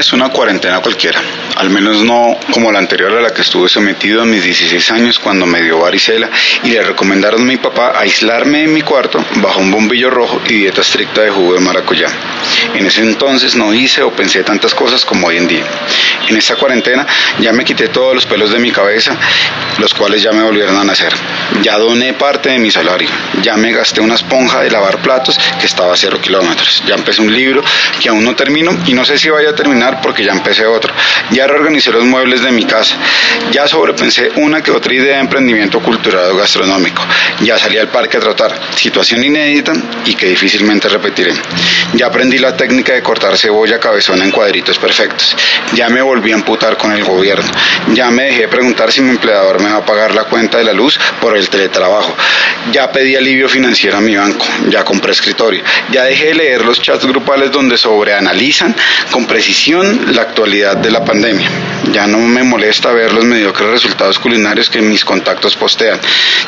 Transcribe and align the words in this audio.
Es 0.00 0.14
una 0.14 0.30
cuarentena 0.30 0.80
cualquiera, 0.80 1.20
al 1.60 1.68
menos 1.68 2.02
no 2.02 2.38
como 2.52 2.72
la 2.72 2.78
anterior 2.78 3.12
a 3.12 3.20
la 3.20 3.34
que 3.34 3.42
estuve 3.42 3.68
sometido 3.68 4.22
a 4.22 4.24
mis 4.24 4.42
16 4.42 4.92
años 4.92 5.18
cuando 5.18 5.44
me 5.44 5.60
dio 5.60 5.78
varicela 5.80 6.30
y 6.64 6.70
le 6.70 6.80
recomendaron 6.80 7.42
a 7.42 7.44
mi 7.44 7.58
papá 7.58 7.92
aislarme 8.00 8.64
en 8.64 8.72
mi 8.72 8.80
cuarto 8.80 9.22
bajo 9.36 9.60
un 9.60 9.70
bombillo 9.70 10.08
rojo 10.08 10.40
y 10.48 10.54
dieta 10.54 10.80
estricta 10.80 11.20
de 11.20 11.28
jugo 11.28 11.52
de 11.52 11.60
maracuyá. 11.60 12.08
En 12.74 12.86
ese 12.86 13.02
entonces 13.02 13.56
no 13.56 13.74
hice 13.74 14.02
o 14.02 14.10
pensé 14.10 14.42
tantas 14.42 14.74
cosas 14.74 15.04
como 15.04 15.26
hoy 15.26 15.36
en 15.36 15.48
día. 15.48 15.64
En 16.28 16.36
esta 16.38 16.56
cuarentena 16.56 17.06
ya 17.40 17.52
me 17.52 17.62
quité 17.62 17.88
todos 17.88 18.14
los 18.14 18.24
pelos 18.24 18.50
de 18.50 18.58
mi 18.58 18.70
cabeza, 18.70 19.14
los 19.76 19.92
cuales 19.92 20.22
ya 20.22 20.32
me 20.32 20.42
volvieron 20.42 20.78
a 20.78 20.84
nacer. 20.84 21.12
Ya 21.60 21.76
doné 21.76 22.14
parte 22.14 22.48
de 22.48 22.58
mi 22.58 22.70
salario, 22.70 23.10
ya 23.42 23.56
me 23.58 23.70
gasté 23.72 24.00
una 24.00 24.14
esponja 24.14 24.60
de 24.60 24.70
lavar 24.70 25.02
platos 25.02 25.38
que 25.60 25.66
estaba 25.66 25.92
a 25.92 25.96
cero 25.96 26.18
kilómetros, 26.22 26.82
ya 26.86 26.94
empecé 26.94 27.20
un 27.20 27.34
libro 27.34 27.62
que 28.00 28.08
aún 28.08 28.24
no 28.24 28.34
termino 28.34 28.78
y 28.86 28.94
no 28.94 29.04
sé 29.04 29.18
si 29.18 29.28
vaya 29.28 29.50
a 29.50 29.54
terminar 29.54 30.00
porque 30.00 30.24
ya 30.24 30.32
empecé 30.32 30.64
otro. 30.64 30.94
Ya 31.32 31.49
reorganicé 31.50 31.90
los 31.90 32.04
muebles 32.04 32.42
de 32.42 32.52
mi 32.52 32.64
casa. 32.64 32.96
Ya 33.52 33.66
sobrepensé 33.66 34.30
una 34.36 34.62
que 34.62 34.70
otra 34.70 34.94
idea 34.94 35.14
de 35.14 35.20
emprendimiento 35.20 35.80
cultural 35.80 36.30
o 36.32 36.36
gastronómico. 36.36 37.02
Ya 37.40 37.58
salí 37.58 37.78
al 37.78 37.88
parque 37.88 38.16
a 38.16 38.20
trotar. 38.20 38.58
Situación 38.74 39.24
inédita 39.24 39.72
y 40.04 40.14
que 40.14 40.26
difícilmente 40.26 40.88
repetiré. 40.88 41.32
Ya 41.94 42.06
aprendí 42.06 42.38
la 42.38 42.56
técnica 42.56 42.92
de 42.92 43.02
cortar 43.02 43.36
cebolla 43.36 43.78
cabezona 43.78 44.24
en 44.24 44.30
cuadritos 44.30 44.78
perfectos. 44.78 45.36
Ya 45.72 45.88
me 45.88 46.02
volví 46.02 46.32
a 46.32 46.36
amputar 46.36 46.76
con 46.76 46.92
el 46.92 47.04
gobierno. 47.04 47.50
Ya 47.92 48.10
me 48.10 48.24
dejé 48.24 48.48
preguntar 48.48 48.92
si 48.92 49.00
mi 49.00 49.10
empleador 49.10 49.60
me 49.60 49.70
va 49.70 49.78
a 49.78 49.84
pagar 49.84 50.14
la 50.14 50.24
cuenta 50.24 50.58
de 50.58 50.64
la 50.64 50.72
luz 50.72 50.98
por 51.20 51.36
el 51.36 51.48
teletrabajo. 51.48 52.14
Ya 52.72 52.92
pedí 52.92 53.16
alivio 53.16 53.48
financiero 53.48 53.96
a 53.96 54.00
mi 54.00 54.14
banco. 54.16 54.46
Ya 54.68 54.84
compré 54.84 55.12
escritorio. 55.12 55.62
Ya 55.90 56.04
dejé 56.04 56.26
de 56.26 56.34
leer 56.34 56.64
los 56.64 56.80
chats 56.80 57.04
grupales 57.04 57.50
donde 57.50 57.76
sobreanalizan 57.76 58.74
con 59.10 59.26
precisión 59.26 60.14
la 60.14 60.22
actualidad 60.22 60.76
de 60.76 60.90
la 60.90 61.04
pandemia. 61.04 61.48
Ya 61.92 62.06
no 62.06 62.18
me 62.18 62.44
molesta 62.44 62.92
ver 62.92 63.12
los 63.12 63.24
mediocres 63.24 63.70
resultados 63.70 64.18
culinarios 64.18 64.70
que 64.70 64.80
mis 64.80 65.04
contactos 65.04 65.56
postean. 65.56 65.98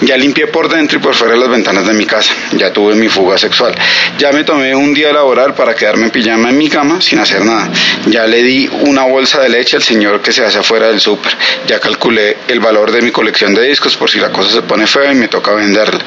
Ya 0.03 0.17
limpié 0.17 0.47
por 0.47 0.69
dentro 0.69 0.99
y 0.99 1.03
por 1.03 1.15
fuera 1.15 1.35
las 1.35 1.49
ventanas 1.49 1.87
de 1.87 1.95
mi 1.95 2.07
casa. 2.07 2.33
Ya 2.53 2.73
tuve 2.73 2.95
mi 2.95 3.09
fuga 3.09 3.37
sexual. 3.39 3.75
Ya 4.19 4.31
me 4.33 4.45
tomé 4.45 4.75
un 4.75 4.95
día 4.95 5.13
laboral 5.13 5.55
para 5.55 5.75
quedarme 5.75 6.05
en 6.05 6.11
pijama 6.11 6.51
en 6.51 6.59
mi 6.59 6.69
cama 6.69 7.01
sin 7.01 7.19
hacer 7.19 7.45
nada. 7.45 7.69
Ya 8.07 8.27
le 8.27 8.43
di 8.43 8.69
una 8.83 9.05
bolsa 9.05 9.41
de 9.41 9.49
leche 9.49 9.77
al 9.77 9.83
señor 9.83 10.21
que 10.21 10.31
se 10.33 10.45
hace 10.45 10.59
afuera 10.59 10.89
del 10.89 11.01
súper. 11.01 11.37
Ya 11.67 11.81
calculé 11.81 12.37
el 12.49 12.61
valor 12.61 12.93
de 12.93 13.03
mi 13.03 13.11
colección 13.11 13.55
de 13.55 13.67
discos 13.67 13.97
por 13.97 14.11
si 14.11 14.21
la 14.21 14.31
cosa 14.31 14.51
se 14.51 14.63
pone 14.63 14.87
fea 14.87 15.13
y 15.13 15.17
me 15.17 15.29
toca 15.29 15.53
venderla. 15.53 16.02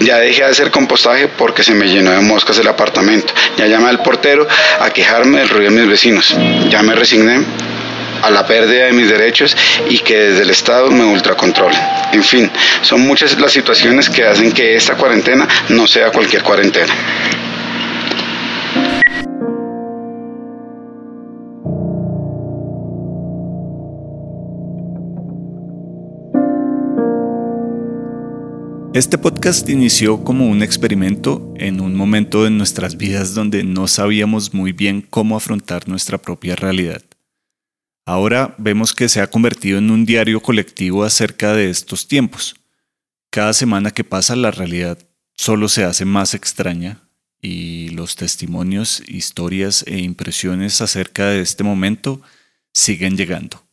Ya 0.00 0.18
dejé 0.18 0.42
de 0.44 0.50
hacer 0.50 0.70
compostaje 0.70 1.28
porque 1.28 1.62
se 1.62 1.74
me 1.74 1.88
llenó 1.88 2.10
de 2.10 2.20
moscas 2.20 2.58
el 2.58 2.68
apartamento. 2.68 3.32
Ya 3.56 3.66
llamé 3.66 3.88
al 3.88 4.02
portero 4.02 4.46
a 4.80 4.90
quejarme 4.90 5.38
del 5.40 5.48
ruido 5.48 5.70
de 5.70 5.80
mis 5.80 5.88
vecinos. 5.88 6.36
Ya 6.68 6.82
me 6.82 6.94
resigné 6.94 7.44
a 8.22 8.30
la 8.30 8.46
pérdida 8.46 8.86
de 8.86 8.92
mis 8.92 9.08
derechos 9.08 9.56
y 9.88 9.98
que 9.98 10.16
desde 10.16 10.42
el 10.42 10.50
Estado 10.50 10.90
me 10.90 11.04
ultracontrole. 11.04 11.76
En 12.12 12.22
fin, 12.22 12.50
son 12.82 13.00
muchas 13.02 13.38
las 13.38 13.52
situaciones 13.52 14.08
que 14.10 14.24
hacen 14.24 14.52
que 14.52 14.76
esta 14.76 14.94
cuarentena 14.94 15.46
no 15.70 15.86
sea 15.86 16.10
cualquier 16.10 16.42
cuarentena. 16.42 16.92
Este 29.00 29.16
podcast 29.16 29.66
inició 29.70 30.24
como 30.24 30.46
un 30.46 30.62
experimento 30.62 31.54
en 31.56 31.80
un 31.80 31.96
momento 31.96 32.44
de 32.44 32.50
nuestras 32.50 32.98
vidas 32.98 33.32
donde 33.32 33.64
no 33.64 33.88
sabíamos 33.88 34.52
muy 34.52 34.72
bien 34.72 35.00
cómo 35.00 35.38
afrontar 35.38 35.88
nuestra 35.88 36.18
propia 36.18 36.54
realidad. 36.54 37.02
Ahora 38.04 38.54
vemos 38.58 38.92
que 38.92 39.08
se 39.08 39.22
ha 39.22 39.30
convertido 39.30 39.78
en 39.78 39.90
un 39.90 40.04
diario 40.04 40.42
colectivo 40.42 41.02
acerca 41.02 41.54
de 41.54 41.70
estos 41.70 42.08
tiempos. 42.08 42.56
Cada 43.30 43.54
semana 43.54 43.90
que 43.90 44.04
pasa 44.04 44.36
la 44.36 44.50
realidad 44.50 44.98
solo 45.34 45.70
se 45.70 45.84
hace 45.84 46.04
más 46.04 46.34
extraña 46.34 47.00
y 47.40 47.88
los 47.92 48.16
testimonios, 48.16 49.02
historias 49.08 49.82
e 49.86 50.00
impresiones 50.00 50.82
acerca 50.82 51.28
de 51.28 51.40
este 51.40 51.64
momento 51.64 52.20
siguen 52.74 53.16
llegando. 53.16 53.64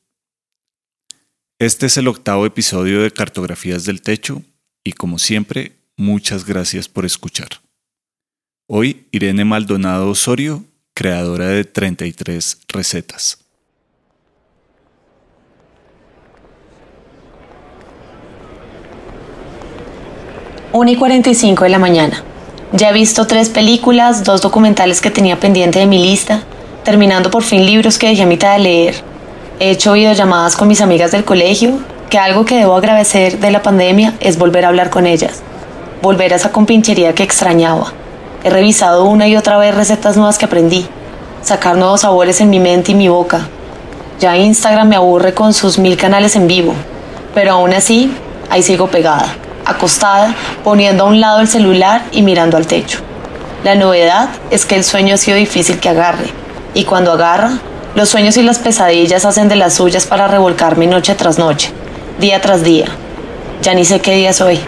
Este 1.60 1.88
es 1.88 1.98
el 1.98 2.08
octavo 2.08 2.46
episodio 2.46 3.02
de 3.02 3.12
Cartografías 3.12 3.84
del 3.84 4.02
Techo 4.02 4.42
y 4.88 4.94
como 4.94 5.20
siempre, 5.20 5.74
muchas 5.98 6.46
gracias 6.46 6.88
por 6.88 7.06
escuchar. 7.06 7.50
Hoy 8.70 9.06
Irene 9.12 9.44
Maldonado 9.44 10.10
Osorio, 10.10 10.64
creadora 10.94 11.48
de 11.48 11.66
33 11.66 12.60
recetas. 12.70 13.40
1 20.72 20.92
y 20.92 20.96
45 20.96 21.66
de 21.66 21.70
la 21.70 21.80
mañana. 21.80 22.24
Ya 22.72 22.92
he 22.92 22.94
visto 22.94 23.28
tres 23.28 23.50
películas, 23.50 24.24
dos 24.24 24.42
documentales 24.42 25.02
que 25.02 25.12
tenía 25.12 25.38
pendiente 25.38 25.80
de 25.80 25.86
mi 25.86 26.02
lista, 26.02 26.44
terminando 26.86 27.30
por 27.30 27.44
fin 27.44 27.66
libros 27.66 27.98
que 27.98 28.08
dejé 28.08 28.24
a 28.24 28.26
mitad 28.26 28.54
de 28.54 28.60
leer. 28.60 28.96
He 29.60 29.72
hecho 29.72 29.94
videollamadas 29.94 30.56
con 30.56 30.70
mis 30.70 30.80
amigas 30.80 31.12
del 31.12 31.26
colegio, 31.26 31.78
que 32.10 32.20
algo 32.20 32.46
que 32.46 32.58
debo 32.58 32.76
agradecer 32.76 33.40
de 33.40 33.52
la 33.52 33.62
pandemia 33.62 34.14
es 34.20 34.38
volver 34.38 34.66
a 34.66 34.70
hablar 34.70 34.90
con 34.90 35.06
ellas, 35.06 35.42
volver 36.02 36.34
a 36.34 36.38
esa 36.38 36.52
compinchería 36.52 37.14
que 37.14 37.24
extrañaba. 37.24 37.94
He 38.44 38.50
revisado 38.50 39.06
una 39.06 39.28
y 39.28 39.36
otra 39.36 39.58
vez 39.58 39.76
recetas 39.76 40.16
nuevas 40.16 40.38
que 40.38 40.46
aprendí, 40.46 40.88
sacar 41.42 41.76
nuevos 41.76 42.02
sabores 42.02 42.42
en 42.42 42.50
mi 42.50 42.60
mente 42.60 42.92
y 42.92 42.96
mi 42.96 43.08
boca. 43.08 43.48
Ya 44.20 44.38
Instagram 44.38 44.88
me 44.88 44.96
aburre 44.96 45.34
con 45.34 45.54
sus 45.54 45.80
mil 45.80 45.98
canales 45.98 46.36
en 46.36 46.48
vivo, 46.48 46.74
pero 47.34 47.54
aún 47.54 47.74
así, 47.74 48.12
ahí 48.50 48.64
sigo 48.64 48.88
pegada 48.88 49.36
acostada, 49.68 50.34
poniendo 50.64 51.04
a 51.04 51.08
un 51.08 51.20
lado 51.20 51.42
el 51.42 51.48
celular 51.48 52.02
y 52.12 52.22
mirando 52.22 52.58
al 52.58 52.68
techo. 52.68 53.00
La 53.64 53.76
novedad 53.76 54.30
es 54.50 54.66
que 54.66 54.76
el 54.76 54.84
sueño 54.84 55.16
ha 55.16 55.18
sido 55.18 55.38
difícil 55.38 55.80
que 55.80 55.90
agarre, 55.90 56.28
y 56.74 56.86
cuando 56.86 57.12
agarra, 57.12 57.60
los 57.96 58.10
sueños 58.10 58.38
y 58.38 58.44
las 58.44 58.60
pesadillas 58.60 59.26
hacen 59.26 59.50
de 59.50 59.56
las 59.56 59.74
suyas 59.74 60.06
para 60.06 60.28
revolcarme 60.28 60.88
noche 60.88 61.16
tras 61.16 61.38
noche, 61.38 61.72
día 62.20 62.42
tras 62.42 62.64
día. 62.64 62.86
Ya 63.62 63.74
ni 63.74 63.86
sé 63.86 64.00
qué 64.00 64.16
día 64.16 64.32
es 64.32 64.42
hoy. 64.42 64.60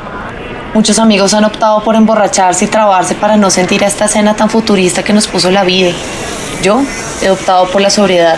Muchos 0.73 0.99
amigos 0.99 1.33
han 1.33 1.45
optado 1.45 1.83
por 1.83 1.95
emborracharse 1.95 2.65
y 2.65 2.67
trabarse 2.67 3.15
para 3.15 3.37
no 3.37 3.49
sentir 3.49 3.83
esta 3.83 4.05
escena 4.05 4.35
tan 4.35 4.49
futurista 4.49 5.03
que 5.03 5.13
nos 5.13 5.27
puso 5.27 5.49
la 5.51 5.63
vida. 5.63 5.91
Yo 6.61 6.81
he 7.21 7.29
optado 7.29 7.67
por 7.69 7.81
la 7.81 7.89
sobriedad. 7.89 8.37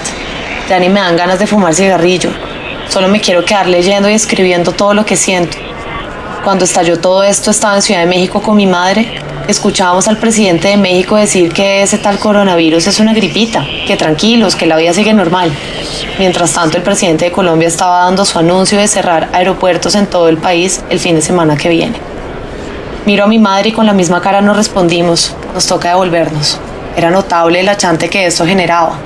Ya 0.69 0.79
ni 0.79 0.89
me 0.89 0.99
dan 0.99 1.17
ganas 1.17 1.39
de 1.39 1.47
fumar 1.47 1.73
cigarrillo. 1.73 2.29
Solo 2.89 3.07
me 3.07 3.19
quiero 3.21 3.43
quedar 3.43 3.67
leyendo 3.67 4.09
y 4.09 4.13
escribiendo 4.13 4.71
todo 4.71 4.93
lo 4.93 5.05
que 5.05 5.15
siento 5.15 5.57
cuando 6.43 6.65
estalló 6.65 6.99
todo 6.99 7.23
esto 7.23 7.51
estaba 7.51 7.75
en 7.75 7.81
Ciudad 7.81 8.01
de 8.01 8.07
México 8.07 8.41
con 8.41 8.55
mi 8.55 8.65
madre. 8.65 9.21
Escuchábamos 9.51 10.07
al 10.07 10.15
presidente 10.15 10.69
de 10.69 10.77
México 10.77 11.17
decir 11.17 11.51
que 11.51 11.81
ese 11.81 11.97
tal 11.97 12.17
coronavirus 12.19 12.87
es 12.87 13.01
una 13.01 13.13
gripita, 13.13 13.65
que 13.85 13.97
tranquilos, 13.97 14.55
que 14.55 14.65
la 14.65 14.77
vida 14.77 14.93
sigue 14.93 15.13
normal. 15.13 15.51
Mientras 16.17 16.53
tanto, 16.53 16.77
el 16.77 16.83
presidente 16.83 17.25
de 17.25 17.33
Colombia 17.33 17.67
estaba 17.67 18.05
dando 18.05 18.23
su 18.23 18.39
anuncio 18.39 18.79
de 18.79 18.87
cerrar 18.87 19.27
aeropuertos 19.33 19.95
en 19.95 20.07
todo 20.07 20.29
el 20.29 20.37
país 20.37 20.81
el 20.89 20.99
fin 20.99 21.15
de 21.15 21.21
semana 21.21 21.57
que 21.57 21.67
viene. 21.67 21.97
Miro 23.05 23.25
a 23.25 23.27
mi 23.27 23.39
madre 23.39 23.69
y 23.69 23.71
con 23.73 23.85
la 23.85 23.91
misma 23.91 24.21
cara 24.21 24.39
nos 24.39 24.55
respondimos, 24.55 25.35
nos 25.53 25.67
toca 25.67 25.89
devolvernos. 25.89 26.57
Era 26.95 27.11
notable 27.11 27.59
el 27.59 27.67
achante 27.67 28.09
que 28.09 28.25
esto 28.25 28.45
generaba. 28.45 28.99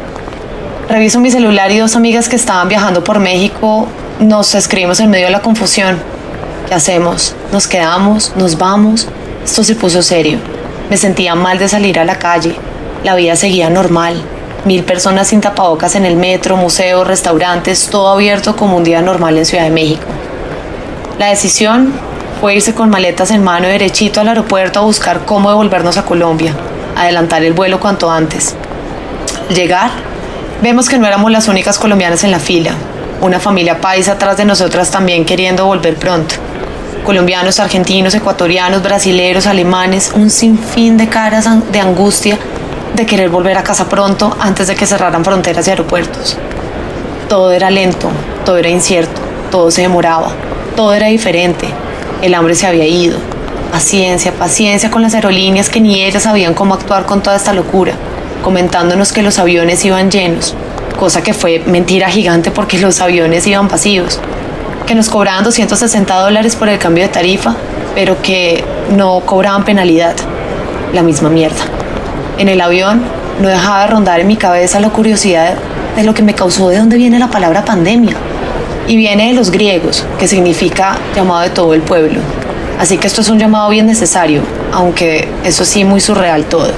Reviso 0.87 1.19
mi 1.19 1.31
celular 1.31 1.71
y 1.71 1.79
dos 1.79 1.95
amigas 1.95 2.29
que 2.29 2.35
estaban 2.35 2.69
viajando 2.69 3.03
por 3.03 3.17
México 3.17 3.87
nos 4.19 4.53
escribimos 4.53 4.99
en 4.99 5.09
medio 5.09 5.25
de 5.25 5.31
la 5.31 5.41
confusión. 5.41 5.97
¿Qué 6.67 6.75
hacemos? 6.75 7.33
¿Nos 7.51 7.65
quedamos? 7.67 8.33
¿Nos 8.35 8.59
vamos? 8.59 9.07
Esto 9.45 9.63
se 9.63 9.75
puso 9.75 10.01
serio. 10.01 10.39
Me 10.89 10.97
sentía 10.97 11.35
mal 11.35 11.59
de 11.59 11.69
salir 11.69 11.99
a 11.99 12.03
la 12.03 12.17
calle. 12.17 12.55
La 13.03 13.13
vida 13.13 13.35
seguía 13.35 13.69
normal. 13.69 14.19
Mil 14.65 14.83
personas 14.83 15.27
sin 15.27 15.39
tapabocas 15.39 15.93
en 15.93 16.03
el 16.03 16.17
metro, 16.17 16.57
museos, 16.57 17.07
restaurantes, 17.07 17.87
todo 17.91 18.07
abierto 18.07 18.55
como 18.55 18.75
un 18.75 18.83
día 18.83 19.03
normal 19.03 19.37
en 19.37 19.45
Ciudad 19.45 19.65
de 19.65 19.69
México. 19.69 20.03
La 21.19 21.27
decisión 21.27 21.93
fue 22.41 22.55
irse 22.55 22.73
con 22.73 22.89
maletas 22.89 23.29
en 23.29 23.43
mano 23.43 23.67
derechito 23.67 24.19
al 24.19 24.29
aeropuerto 24.29 24.79
a 24.79 24.83
buscar 24.83 25.25
cómo 25.25 25.49
devolvernos 25.49 25.97
a 25.97 26.05
Colombia, 26.05 26.55
adelantar 26.95 27.43
el 27.43 27.53
vuelo 27.53 27.79
cuanto 27.79 28.09
antes. 28.09 28.55
llegar, 29.53 29.91
vemos 30.63 30.89
que 30.89 30.97
no 30.97 31.05
éramos 31.05 31.31
las 31.31 31.47
únicas 31.47 31.77
colombianas 31.77 32.23
en 32.23 32.31
la 32.31 32.39
fila, 32.39 32.71
una 33.21 33.39
familia 33.39 33.79
paisa 33.79 34.13
atrás 34.13 34.37
de 34.37 34.45
nosotras 34.45 34.89
también 34.89 35.23
queriendo 35.23 35.67
volver 35.67 35.95
pronto 35.97 36.35
colombianos, 37.05 37.59
argentinos, 37.59 38.15
ecuatorianos, 38.15 38.81
brasileros, 38.81 39.45
alemanes, 39.45 40.11
un 40.15 40.29
sinfín 40.29 40.97
de 40.97 41.07
caras 41.07 41.47
de 41.71 41.79
angustia 41.79 42.37
de 42.95 43.05
querer 43.05 43.29
volver 43.29 43.57
a 43.57 43.63
casa 43.63 43.87
pronto 43.87 44.35
antes 44.39 44.67
de 44.67 44.75
que 44.75 44.87
cerraran 44.87 45.23
fronteras 45.23 45.67
y 45.67 45.69
aeropuertos. 45.69 46.35
Todo 47.29 47.51
era 47.51 47.69
lento, 47.69 48.09
todo 48.43 48.57
era 48.57 48.69
incierto, 48.69 49.21
todo 49.51 49.69
se 49.71 49.83
demoraba, 49.83 50.31
todo 50.75 50.93
era 50.93 51.07
diferente. 51.07 51.67
El 52.21 52.33
hambre 52.33 52.55
se 52.55 52.65
había 52.65 52.87
ido. 52.87 53.19
Paciencia, 53.71 54.31
paciencia 54.31 54.89
con 54.89 55.01
las 55.01 55.13
aerolíneas 55.13 55.69
que 55.69 55.81
ni 55.81 56.03
ellas 56.03 56.23
sabían 56.23 56.53
cómo 56.53 56.73
actuar 56.73 57.05
con 57.05 57.21
toda 57.21 57.35
esta 57.35 57.53
locura, 57.53 57.93
comentándonos 58.43 59.13
que 59.13 59.21
los 59.21 59.37
aviones 59.37 59.83
iban 59.85 60.09
llenos, 60.09 60.55
cosa 60.97 61.21
que 61.21 61.33
fue 61.33 61.61
mentira 61.65 62.09
gigante 62.09 62.51
porque 62.51 62.79
los 62.79 63.01
aviones 63.01 63.45
iban 63.45 63.67
vacíos, 63.67 64.19
que 64.85 64.95
nos 64.95 65.09
cobraban 65.09 65.43
260 65.43 66.15
dólares 66.15 66.55
por 66.55 66.69
el 66.69 66.77
cambio 66.77 67.03
de 67.03 67.09
tarifa, 67.09 67.55
pero 67.95 68.21
que 68.21 68.63
no 68.95 69.21
cobraban 69.21 69.65
penalidad, 69.65 70.15
la 70.93 71.01
misma 71.01 71.29
mierda. 71.29 71.63
En 72.37 72.49
el 72.49 72.61
avión 72.61 73.01
no 73.41 73.47
dejaba 73.47 73.81
de 73.81 73.87
rondar 73.87 74.19
en 74.19 74.27
mi 74.27 74.37
cabeza 74.37 74.79
la 74.79 74.89
curiosidad 74.89 75.55
de 75.95 76.03
lo 76.03 76.13
que 76.13 76.21
me 76.21 76.35
causó 76.35 76.69
de 76.69 76.77
dónde 76.77 76.97
viene 76.97 77.19
la 77.19 77.29
palabra 77.29 77.65
pandemia. 77.65 78.15
Y 78.87 78.97
viene 78.97 79.29
de 79.29 79.33
los 79.33 79.49
griegos, 79.49 80.05
que 80.19 80.27
significa 80.27 80.97
llamado 81.15 81.41
de 81.41 81.49
todo 81.49 81.73
el 81.73 81.81
pueblo. 81.81 82.19
Así 82.79 82.97
que 82.97 83.07
esto 83.07 83.21
es 83.21 83.29
un 83.29 83.39
llamado 83.39 83.69
bien 83.69 83.87
necesario, 83.87 84.41
aunque 84.71 85.27
eso 85.43 85.65
sí 85.65 85.83
muy 85.83 86.01
surreal 86.01 86.45
todo. 86.45 86.71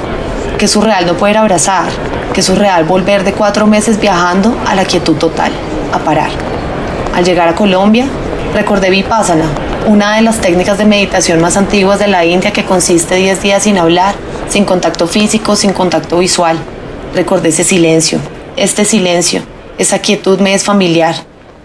Que 0.57 0.67
surreal 0.67 1.05
no 1.05 1.15
poder 1.15 1.37
abrazar, 1.37 1.89
que 2.33 2.41
surreal 2.41 2.85
volver 2.85 3.23
de 3.23 3.33
cuatro 3.33 3.67
meses 3.67 3.99
viajando 3.99 4.55
a 4.65 4.75
la 4.75 4.85
quietud 4.85 5.15
total, 5.15 5.51
a 5.91 5.99
parar. 5.99 6.56
Al 7.17 7.25
llegar 7.25 7.47
a 7.47 7.55
Colombia, 7.55 8.05
recordé 8.53 8.91
Vipassana, 8.91 9.49
una 9.87 10.17
de 10.17 10.21
las 10.21 10.39
técnicas 10.39 10.77
de 10.77 10.85
meditación 10.85 11.41
más 11.41 11.57
antiguas 11.57 11.97
de 11.97 12.07
la 12.07 12.23
India 12.23 12.53
que 12.53 12.63
consiste 12.63 13.15
10 13.15 13.41
días 13.41 13.63
sin 13.63 13.79
hablar, 13.79 14.13
sin 14.49 14.65
contacto 14.65 15.07
físico, 15.07 15.55
sin 15.55 15.73
contacto 15.73 16.19
visual. 16.19 16.59
Recordé 17.15 17.49
ese 17.49 17.63
silencio, 17.63 18.19
este 18.55 18.85
silencio, 18.85 19.41
esa 19.79 19.97
quietud 19.97 20.39
me 20.39 20.53
es 20.53 20.63
familiar. 20.63 21.15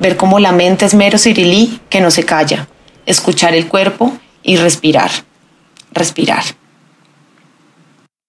Ver 0.00 0.16
cómo 0.16 0.38
la 0.38 0.52
mente 0.52 0.86
es 0.86 0.94
mero 0.94 1.18
cirilí 1.18 1.82
que 1.90 2.00
no 2.00 2.10
se 2.10 2.24
calla. 2.24 2.66
Escuchar 3.04 3.54
el 3.54 3.68
cuerpo 3.68 4.10
y 4.42 4.56
respirar. 4.56 5.10
Respirar. 5.92 6.44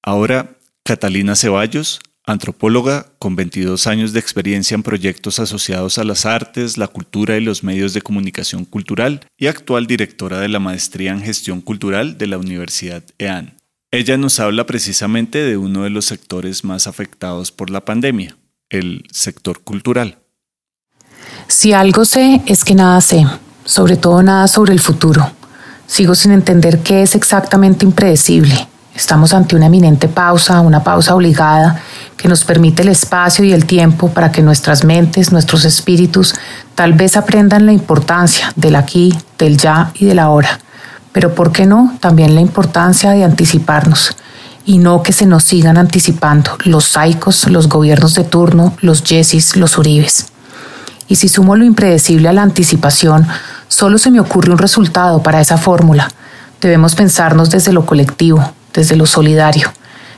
Ahora, 0.03 0.57
Catalina 0.83 1.37
Ceballos, 1.37 2.01
antropóloga 2.25 3.07
con 3.19 3.35
22 3.35 3.87
años 3.87 4.13
de 4.13 4.19
experiencia 4.19 4.75
en 4.75 4.83
proyectos 4.83 5.39
asociados 5.39 5.97
a 5.97 6.03
las 6.03 6.25
artes, 6.25 6.77
la 6.77 6.87
cultura 6.87 7.37
y 7.37 7.41
los 7.41 7.63
medios 7.63 7.93
de 7.93 8.01
comunicación 8.01 8.65
cultural 8.65 9.21
y 9.37 9.47
actual 9.47 9.87
directora 9.87 10.39
de 10.39 10.47
la 10.47 10.59
maestría 10.59 11.11
en 11.11 11.21
gestión 11.21 11.61
cultural 11.61 12.17
de 12.17 12.27
la 12.27 12.37
Universidad 12.37 13.03
EAN. 13.17 13.57
Ella 13.91 14.17
nos 14.17 14.39
habla 14.39 14.65
precisamente 14.65 15.39
de 15.39 15.57
uno 15.57 15.83
de 15.83 15.89
los 15.89 16.05
sectores 16.05 16.63
más 16.63 16.87
afectados 16.87 17.51
por 17.51 17.69
la 17.69 17.85
pandemia, 17.85 18.37
el 18.69 19.05
sector 19.11 19.61
cultural. 19.61 20.17
Si 21.47 21.73
algo 21.73 22.05
sé 22.05 22.41
es 22.47 22.63
que 22.63 22.73
nada 22.73 22.99
sé, 23.01 23.25
sobre 23.65 23.97
todo 23.97 24.23
nada 24.23 24.47
sobre 24.47 24.73
el 24.73 24.79
futuro. 24.79 25.31
Sigo 25.85 26.15
sin 26.15 26.31
entender 26.31 26.79
qué 26.79 27.03
es 27.03 27.13
exactamente 27.13 27.85
impredecible. 27.85 28.67
Estamos 28.95 29.33
ante 29.33 29.55
una 29.55 29.65
eminente 29.67 30.07
pausa, 30.07 30.61
una 30.61 30.83
pausa 30.83 31.15
obligada 31.15 31.81
que 32.15 32.27
nos 32.27 32.43
permite 32.43 32.83
el 32.83 32.89
espacio 32.89 33.43
y 33.43 33.53
el 33.53 33.65
tiempo 33.65 34.09
para 34.09 34.31
que 34.31 34.41
nuestras 34.41 34.83
mentes, 34.83 35.31
nuestros 35.31 35.65
espíritus, 35.65 36.35
tal 36.75 36.93
vez 36.93 37.17
aprendan 37.17 37.65
la 37.65 37.73
importancia 37.73 38.51
del 38.55 38.75
aquí, 38.75 39.17
del 39.37 39.57
ya 39.57 39.91
y 39.95 40.05
del 40.05 40.19
ahora 40.19 40.59
pero 41.13 41.35
¿por 41.35 41.53
qué 41.53 41.65
no? 41.65 41.95
También 42.01 42.35
la 42.35 42.41
importancia 42.41 43.11
de 43.11 43.23
anticiparnos 43.23 44.17
y 44.65 44.79
no 44.79 45.03
que 45.03 45.13
se 45.13 45.25
nos 45.25 45.43
sigan 45.43 45.77
anticipando 45.77 46.57
los 46.65 46.85
saicos, 46.85 47.47
los 47.47 47.69
gobiernos 47.69 48.15
de 48.15 48.23
turno, 48.23 48.75
los 48.81 49.03
yesis, 49.03 49.55
los 49.55 49.77
uribes. 49.77 50.27
Y 51.07 51.15
si 51.15 51.29
sumo 51.29 51.55
lo 51.55 51.63
impredecible 51.63 52.27
a 52.29 52.33
la 52.33 52.41
anticipación, 52.41 53.27
solo 53.67 53.97
se 53.97 54.09
me 54.09 54.19
ocurre 54.19 54.51
un 54.51 54.57
resultado 54.57 55.21
para 55.21 55.39
esa 55.39 55.57
fórmula. 55.57 56.09
Debemos 56.59 56.95
pensarnos 56.95 57.49
desde 57.49 57.73
lo 57.73 57.85
colectivo, 57.85 58.51
desde 58.73 58.95
lo 58.95 59.05
solidario, 59.05 59.71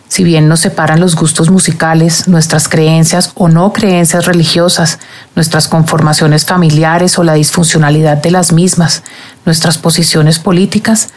si 0.07 0.23
bien 0.23 0.47
nos 0.47 0.59
separan 0.59 0.99
los 0.99 1.15
gustos 1.15 1.49
musicales, 1.49 2.27
nuestras 2.27 2.69
creencias 2.69 3.31
o 3.35 3.49
no 3.49 3.73
creencias 3.73 4.25
religiosas, 4.25 4.99
nuestras 5.35 5.67
conformaciones 5.67 6.45
familiares 6.45 7.17
o 7.17 7.23
la 7.23 7.33
disfuncionalidad 7.33 8.17
de 8.17 8.31
las 8.31 8.51
mismas, 8.51 9.03
nuestras 9.45 9.77
posiciones 9.77 10.39
políticas, 10.39 11.09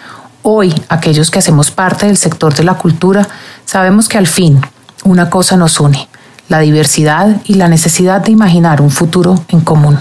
hoy 0.42 0.74
aquellos 0.88 1.30
que 1.30 1.38
hacemos 1.38 1.70
parte 1.70 2.06
del 2.06 2.16
sector 2.16 2.54
de 2.54 2.64
la 2.64 2.74
cultura 2.74 3.28
sabemos 3.66 4.08
que 4.08 4.18
al 4.18 4.26
fin 4.26 4.60
una 5.04 5.28
cosa 5.28 5.56
nos 5.56 5.78
une, 5.80 6.08
la 6.48 6.60
diversidad 6.60 7.42
y 7.44 7.54
la 7.54 7.68
necesidad 7.68 8.22
de 8.22 8.32
imaginar 8.32 8.80
un 8.80 8.90
futuro 8.90 9.44
en 9.48 9.60
común. 9.60 10.00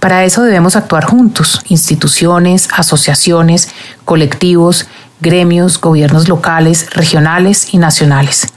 Para 0.00 0.24
eso 0.24 0.42
debemos 0.42 0.74
actuar 0.74 1.04
juntos, 1.04 1.62
instituciones, 1.68 2.68
asociaciones, 2.76 3.68
colectivos, 4.04 4.86
gremios, 5.22 5.80
gobiernos 5.80 6.28
locales, 6.28 6.90
regionales 6.90 7.72
y 7.72 7.78
nacionales, 7.78 8.48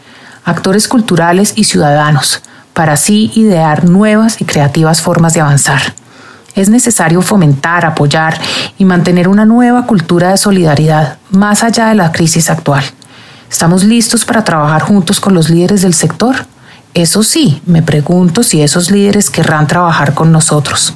actores 0.44 0.88
culturales 0.88 1.54
y 1.56 1.66
ciudadanos, 1.66 2.42
para 2.74 2.94
así 2.94 3.32
idear 3.36 3.86
nuevas 3.86 4.42
y 4.42 4.46
creativas 4.46 5.02
formas 5.02 5.34
de 5.34 5.42
avanzar. 5.42 5.94
Es 6.56 6.70
necesario 6.70 7.22
fomentar, 7.22 7.86
apoyar 7.86 8.40
y 8.78 8.86
mantener 8.86 9.28
una 9.28 9.46
nueva 9.46 9.86
cultura 9.86 10.32
de 10.32 10.38
solidaridad 10.38 11.18
más 11.30 11.64
allá 11.64 11.88
de 11.88 11.96
la 11.96 12.12
crisis 12.12 12.50
actual. 12.50 12.84
¿Estamos 13.50 13.84
listos 13.84 14.26
para 14.26 14.44
trabajar 14.44 14.82
juntos 14.82 15.20
con 15.20 15.34
los 15.34 15.50
líderes 15.50 15.84
del 15.84 15.94
sector? 15.94 16.36
Eso 16.94 17.24
sí, 17.24 17.62
me 17.66 17.84
pregunto 17.84 18.42
si 18.42 18.62
esos 18.62 18.90
líderes 18.90 19.30
querrán 19.30 19.68
trabajar 19.68 20.14
con 20.14 20.32
nosotros. 20.32 20.96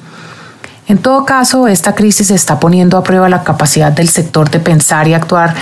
En 0.90 0.98
todo 0.98 1.24
caso, 1.24 1.68
esta 1.68 1.94
crisis 1.94 2.32
está 2.32 2.60
poniendo 2.60 2.98
a 2.98 3.04
prueba 3.04 3.30
la 3.30 3.44
capacidad 3.44 3.92
del 3.92 4.10
sector 4.10 4.50
de 4.50 4.60
pensar 4.60 5.08
y 5.08 5.14
actuar 5.14 5.54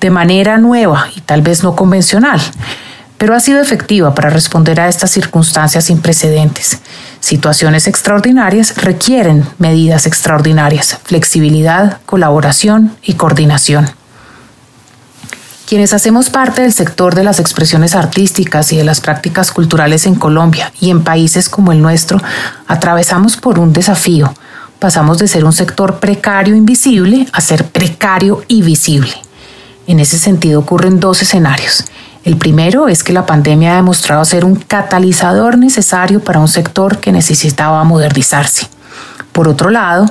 de 0.00 0.08
manera 0.08 0.56
nueva 0.58 1.08
y 1.16 1.20
tal 1.20 1.42
vez 1.42 1.64
no 1.64 1.74
convencional, 1.74 2.40
pero 3.18 3.34
ha 3.34 3.40
sido 3.40 3.60
efectiva 3.60 4.14
para 4.14 4.30
responder 4.30 4.80
a 4.80 4.88
estas 4.88 5.10
circunstancias 5.10 5.86
sin 5.86 6.00
precedentes. 6.00 6.78
Situaciones 7.18 7.88
extraordinarias 7.88 8.76
requieren 8.76 9.44
medidas 9.58 10.06
extraordinarias, 10.06 10.96
flexibilidad, 11.02 11.98
colaboración 12.06 12.96
y 13.02 13.14
coordinación. 13.14 13.90
Quienes 15.66 15.92
hacemos 15.92 16.30
parte 16.30 16.62
del 16.62 16.72
sector 16.72 17.16
de 17.16 17.24
las 17.24 17.40
expresiones 17.40 17.96
artísticas 17.96 18.72
y 18.72 18.76
de 18.76 18.84
las 18.84 19.00
prácticas 19.00 19.50
culturales 19.50 20.06
en 20.06 20.14
Colombia 20.14 20.72
y 20.80 20.90
en 20.90 21.02
países 21.02 21.48
como 21.48 21.72
el 21.72 21.82
nuestro, 21.82 22.22
atravesamos 22.68 23.36
por 23.36 23.58
un 23.58 23.72
desafío 23.72 24.32
pasamos 24.78 25.18
de 25.18 25.28
ser 25.28 25.44
un 25.44 25.52
sector 25.52 25.98
precario 25.98 26.54
invisible 26.54 27.26
a 27.32 27.40
ser 27.40 27.64
precario 27.66 28.44
y 28.48 28.62
visible. 28.62 29.12
En 29.86 30.00
ese 30.00 30.18
sentido 30.18 30.60
ocurren 30.60 31.00
dos 31.00 31.22
escenarios. 31.22 31.84
El 32.24 32.36
primero 32.36 32.88
es 32.88 33.02
que 33.02 33.12
la 33.12 33.26
pandemia 33.26 33.72
ha 33.72 33.76
demostrado 33.76 34.24
ser 34.24 34.44
un 34.44 34.56
catalizador 34.56 35.56
necesario 35.56 36.20
para 36.20 36.40
un 36.40 36.48
sector 36.48 36.98
que 36.98 37.12
necesitaba 37.12 37.82
modernizarse. 37.84 38.68
Por 39.32 39.48
otro 39.48 39.70
lado, 39.70 40.06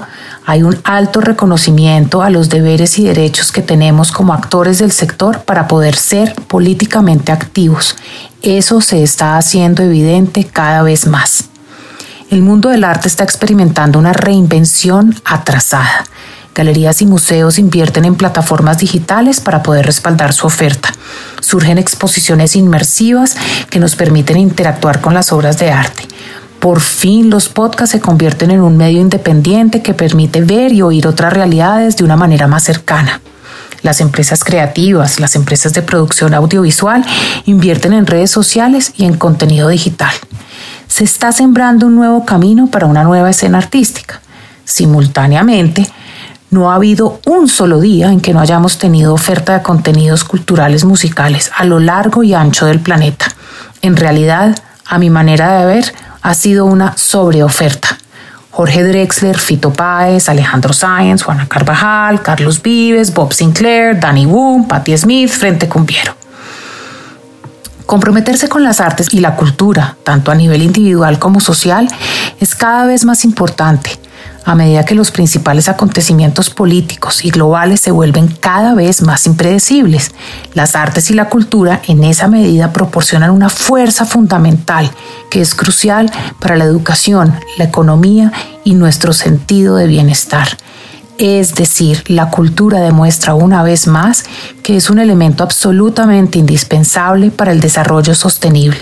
hay 0.45 0.63
un 0.63 0.79
alto 0.83 1.19
reconocimiento 1.19 2.21
a 2.23 2.29
los 2.29 2.49
deberes 2.49 2.97
y 2.97 3.03
derechos 3.03 3.51
que 3.51 3.61
tenemos 3.61 4.11
como 4.11 4.33
actores 4.33 4.79
del 4.79 4.91
sector 4.91 5.41
para 5.41 5.67
poder 5.67 5.95
ser 5.95 6.33
políticamente 6.47 7.31
activos. 7.31 7.95
Eso 8.41 8.79
se 8.81 9.03
está 9.03 9.37
haciendo 9.37 9.83
evidente 9.83 10.45
cada 10.45 10.81
vez 10.83 11.05
más 11.07 11.49
el 12.29 12.41
mundo 12.41 12.69
del 12.69 12.83
arte 12.83 13.07
está 13.07 13.23
experimentando 13.23 13.99
una 13.99 14.11
reinvención 14.11 15.15
atrasada. 15.23 16.05
Galerías 16.53 17.01
y 17.01 17.05
museos 17.05 17.59
invierten 17.59 18.03
en 18.03 18.15
plataformas 18.15 18.79
digitales 18.79 19.39
para 19.39 19.63
poder 19.63 19.85
respaldar 19.85 20.33
su 20.33 20.47
oferta. 20.47 20.89
Surgen 21.39 21.77
exposiciones 21.77 22.55
inmersivas 22.55 23.37
que 23.69 23.79
nos 23.79 23.95
permiten 23.95 24.37
interactuar 24.37 24.99
con 24.99 25.13
las 25.13 25.31
obras 25.31 25.59
de 25.59 25.71
arte. 25.71 26.03
Por 26.59 26.81
fin 26.81 27.29
los 27.29 27.47
podcasts 27.47 27.91
se 27.91 28.01
convierten 28.01 28.51
en 28.51 28.61
un 28.61 28.75
medio 28.75 28.99
independiente 28.99 29.81
que 29.81 29.93
permite 29.93 30.41
ver 30.41 30.73
y 30.73 30.81
oír 30.81 31.07
otras 31.07 31.31
realidades 31.31 31.95
de 31.95 32.03
una 32.03 32.17
manera 32.17 32.47
más 32.47 32.63
cercana. 32.63 33.21
Las 33.83 34.01
empresas 34.01 34.43
creativas, 34.43 35.19
las 35.19 35.35
empresas 35.35 35.73
de 35.73 35.83
producción 35.83 36.33
audiovisual 36.33 37.05
invierten 37.45 37.93
en 37.93 38.07
redes 38.07 38.31
sociales 38.31 38.91
y 38.97 39.05
en 39.05 39.15
contenido 39.15 39.69
digital 39.69 40.11
se 40.97 41.03
está 41.03 41.31
sembrando 41.31 41.85
un 41.85 41.95
nuevo 41.95 42.25
camino 42.25 42.71
para 42.71 42.87
una 42.87 43.03
nueva 43.03 43.29
escena 43.29 43.59
artística. 43.59 44.19
Simultáneamente, 44.65 45.87
no 46.49 46.71
ha 46.71 46.75
habido 46.75 47.21
un 47.27 47.47
solo 47.47 47.79
día 47.79 48.11
en 48.11 48.19
que 48.19 48.33
no 48.33 48.39
hayamos 48.39 48.79
tenido 48.79 49.13
oferta 49.13 49.53
de 49.53 49.61
contenidos 49.61 50.23
culturales 50.23 50.85
musicales 50.85 51.51
a 51.55 51.65
lo 51.65 51.79
largo 51.79 52.23
y 52.23 52.33
ancho 52.33 52.65
del 52.65 52.79
planeta. 52.79 53.27
En 53.83 53.95
realidad, 53.95 54.57
a 54.87 54.97
mi 54.97 55.11
manera 55.11 55.59
de 55.59 55.67
ver, 55.67 55.93
ha 56.23 56.33
sido 56.33 56.65
una 56.65 56.97
sobreoferta. 56.97 57.89
Jorge 58.49 58.83
Drexler, 58.83 59.37
Fito 59.37 59.71
Páez, 59.71 60.29
Alejandro 60.29 60.73
Sáenz, 60.73 61.21
Juana 61.21 61.47
Carvajal, 61.47 62.23
Carlos 62.23 62.59
Vives, 62.63 63.13
Bob 63.13 63.33
Sinclair, 63.33 63.99
Danny 63.99 64.25
Boom, 64.25 64.67
Patti 64.67 64.97
Smith, 64.97 65.29
Frente 65.29 65.69
Cumbiero. 65.69 66.15
Comprometerse 67.87 68.49
con 68.49 68.65
las 68.65 68.81
artes 68.81 69.07
y 69.13 69.21
la 69.21 69.37
cultura, 69.37 69.95
tanto 70.03 70.29
a 70.29 70.35
nivel 70.35 70.61
individual 70.61 71.19
como 71.19 71.39
social, 71.39 71.87
es 72.41 72.53
cada 72.53 72.85
vez 72.85 73.05
más 73.05 73.23
importante. 73.23 73.91
a 74.43 74.55
medida 74.55 74.85
que 74.85 74.95
los 74.95 75.11
principales 75.11 75.67
acontecimientos 75.67 76.49
políticos 76.49 77.25
y 77.25 77.31
globales 77.31 77.81
se 77.81 77.91
vuelven 77.91 78.29
cada 78.29 78.75
vez 78.75 79.01
más 79.01 79.25
impredecibles. 79.25 80.11
Las 80.53 80.73
artes 80.73 81.11
y 81.11 81.13
la 81.13 81.27
cultura 81.27 81.81
en 81.85 82.05
esa 82.05 82.29
medida 82.29 82.71
proporcionan 82.71 83.31
una 83.31 83.49
fuerza 83.49 84.05
fundamental 84.05 84.89
que 85.29 85.41
es 85.41 85.53
crucial 85.53 86.09
para 86.39 86.55
la 86.55 86.63
educación, 86.63 87.33
la 87.57 87.65
economía 87.65 88.31
y 88.63 88.75
nuestro 88.75 89.11
sentido 89.11 89.75
de 89.75 89.87
bienestar. 89.87 90.47
Es 91.17 91.55
decir, 91.55 92.03
la 92.07 92.29
cultura 92.29 92.79
demuestra 92.79 93.33
una 93.33 93.63
vez 93.63 93.87
más 93.87 94.23
que 94.61 94.77
es 94.77 94.91
un 94.91 94.99
elemento 94.99 95.43
absolutamente 95.43 96.37
indispensable 96.37 97.31
para 97.31 97.51
el 97.51 97.59
desarrollo 97.59 98.13
sostenible. 98.13 98.77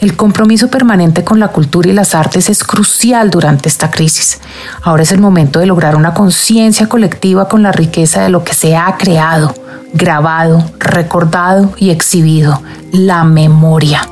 El 0.00 0.16
compromiso 0.16 0.68
permanente 0.68 1.24
con 1.24 1.40
la 1.40 1.48
cultura 1.48 1.88
y 1.88 1.92
las 1.92 2.14
artes 2.14 2.50
es 2.50 2.62
crucial 2.62 3.30
durante 3.30 3.68
esta 3.68 3.90
crisis. 3.90 4.40
Ahora 4.82 5.02
es 5.02 5.10
el 5.10 5.20
momento 5.20 5.58
de 5.58 5.66
lograr 5.66 5.96
una 5.96 6.14
conciencia 6.14 6.88
colectiva 6.88 7.48
con 7.48 7.62
la 7.62 7.72
riqueza 7.72 8.22
de 8.22 8.28
lo 8.28 8.44
que 8.44 8.54
se 8.54 8.76
ha 8.76 8.96
creado, 8.96 9.54
grabado, 9.92 10.70
recordado 10.78 11.72
y 11.78 11.90
exhibido, 11.90 12.62
la 12.92 13.24
memoria. 13.24 14.08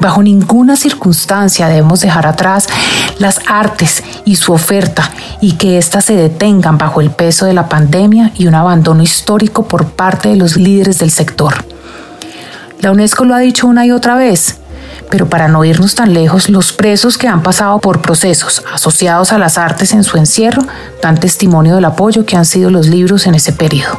Bajo 0.00 0.22
ninguna 0.22 0.76
circunstancia 0.76 1.68
debemos 1.68 2.00
dejar 2.00 2.26
atrás 2.26 2.66
las 3.18 3.40
artes 3.48 4.02
y 4.24 4.36
su 4.36 4.52
oferta 4.52 5.10
y 5.40 5.52
que 5.52 5.78
éstas 5.78 6.04
se 6.04 6.14
detengan 6.14 6.78
bajo 6.78 7.00
el 7.00 7.10
peso 7.10 7.46
de 7.46 7.54
la 7.54 7.68
pandemia 7.68 8.32
y 8.36 8.46
un 8.46 8.54
abandono 8.54 9.02
histórico 9.02 9.66
por 9.66 9.86
parte 9.86 10.28
de 10.28 10.36
los 10.36 10.56
líderes 10.56 10.98
del 10.98 11.10
sector. 11.10 11.64
La 12.80 12.92
UNESCO 12.92 13.24
lo 13.24 13.34
ha 13.34 13.40
dicho 13.40 13.66
una 13.66 13.86
y 13.86 13.90
otra 13.90 14.14
vez, 14.14 14.58
pero 15.10 15.28
para 15.28 15.48
no 15.48 15.64
irnos 15.64 15.94
tan 15.94 16.12
lejos, 16.12 16.48
los 16.48 16.72
presos 16.72 17.18
que 17.18 17.26
han 17.26 17.42
pasado 17.42 17.80
por 17.80 18.02
procesos 18.02 18.62
asociados 18.72 19.32
a 19.32 19.38
las 19.38 19.58
artes 19.58 19.92
en 19.92 20.04
su 20.04 20.16
encierro 20.16 20.62
dan 21.02 21.18
testimonio 21.18 21.74
del 21.74 21.86
apoyo 21.86 22.24
que 22.24 22.36
han 22.36 22.44
sido 22.44 22.70
los 22.70 22.86
libros 22.86 23.26
en 23.26 23.34
ese 23.34 23.52
periodo. 23.52 23.98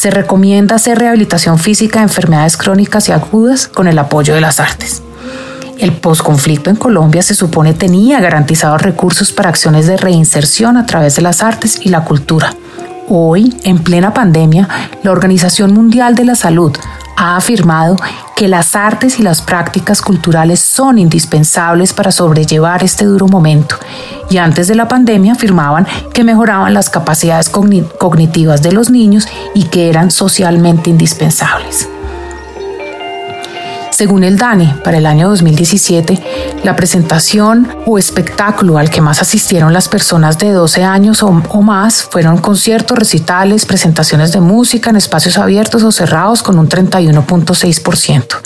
Se 0.00 0.10
recomienda 0.10 0.76
hacer 0.76 0.98
rehabilitación 0.98 1.58
física 1.58 1.98
de 1.98 2.04
enfermedades 2.04 2.56
crónicas 2.56 3.10
y 3.10 3.12
agudas 3.12 3.68
con 3.68 3.86
el 3.86 3.98
apoyo 3.98 4.34
de 4.34 4.40
las 4.40 4.58
artes. 4.58 5.02
El 5.78 5.92
posconflicto 5.92 6.70
en 6.70 6.76
Colombia 6.76 7.20
se 7.20 7.34
supone 7.34 7.74
tenía 7.74 8.18
garantizados 8.18 8.80
recursos 8.80 9.30
para 9.30 9.50
acciones 9.50 9.86
de 9.86 9.98
reinserción 9.98 10.78
a 10.78 10.86
través 10.86 11.16
de 11.16 11.20
las 11.20 11.42
artes 11.42 11.80
y 11.82 11.90
la 11.90 12.02
cultura. 12.02 12.54
Hoy, 13.10 13.54
en 13.64 13.80
plena 13.80 14.14
pandemia, 14.14 14.70
la 15.02 15.12
Organización 15.12 15.74
Mundial 15.74 16.14
de 16.14 16.24
la 16.24 16.34
Salud 16.34 16.72
ha 17.20 17.36
afirmado 17.36 17.96
que 18.34 18.48
las 18.48 18.74
artes 18.74 19.20
y 19.20 19.22
las 19.22 19.42
prácticas 19.42 20.00
culturales 20.00 20.58
son 20.60 20.98
indispensables 20.98 21.92
para 21.92 22.12
sobrellevar 22.12 22.82
este 22.82 23.04
duro 23.04 23.28
momento 23.28 23.76
y 24.30 24.38
antes 24.38 24.68
de 24.68 24.74
la 24.74 24.88
pandemia 24.88 25.34
afirmaban 25.34 25.86
que 26.14 26.24
mejoraban 26.24 26.72
las 26.72 26.88
capacidades 26.88 27.50
cognitivas 27.50 28.62
de 28.62 28.72
los 28.72 28.88
niños 28.88 29.28
y 29.54 29.64
que 29.64 29.90
eran 29.90 30.10
socialmente 30.10 30.88
indispensables. 30.88 31.90
Según 34.00 34.24
el 34.24 34.38
DANE, 34.38 34.76
para 34.82 34.96
el 34.96 35.04
año 35.04 35.28
2017, 35.28 36.18
la 36.64 36.74
presentación 36.74 37.68
o 37.84 37.98
espectáculo 37.98 38.78
al 38.78 38.88
que 38.88 39.02
más 39.02 39.20
asistieron 39.20 39.74
las 39.74 39.88
personas 39.88 40.38
de 40.38 40.52
12 40.52 40.82
años 40.84 41.22
o, 41.22 41.30
más 41.30 42.04
fueron 42.04 42.38
conciertos, 42.38 42.98
recitales, 42.98 43.66
presentaciones 43.66 44.32
de 44.32 44.40
música 44.40 44.88
en 44.88 44.96
espacios 44.96 45.36
abiertos 45.36 45.82
o 45.82 45.92
cerrados 45.92 46.42
con 46.42 46.58
un 46.58 46.66
31.6%, 46.66 48.36